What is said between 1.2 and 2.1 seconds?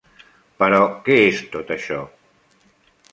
és tot això?